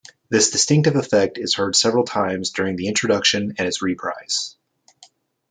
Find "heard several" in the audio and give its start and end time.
1.53-2.05